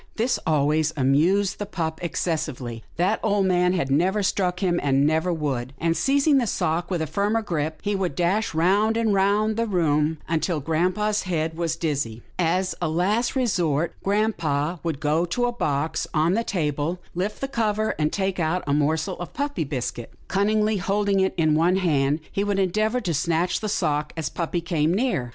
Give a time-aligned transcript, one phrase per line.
[0.21, 2.83] "This always amused the pup excessively.
[2.95, 7.03] That old man had never struck him, and never would, and, seizing the sock with
[7.03, 11.75] a firmer grip, he would dash round and round the room until grampa's head was
[11.75, 12.23] dizzy.
[12.39, 17.47] As a last resort, grampa would go to a box on the table, lift the
[17.47, 20.11] cover, and take out a morsel of puppy biscuit.
[20.27, 24.61] Cunningly holding it in one hand, he would endeavour to snatch the sock, as puppy
[24.61, 25.29] came near.